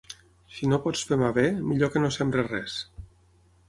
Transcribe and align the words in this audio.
Si 0.55 0.69
no 0.71 0.79
pots 0.85 1.03
femar 1.11 1.31
bé, 1.37 1.45
millor 1.69 1.95
que 1.97 2.05
no 2.05 2.13
sembris 2.19 2.53
res. 2.57 2.85